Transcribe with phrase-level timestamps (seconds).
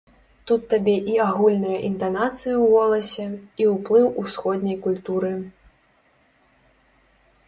[0.49, 3.27] Тут табе і агульныя інтанацыі ў голасе,
[3.65, 5.29] і ўплыў усходняй культуры.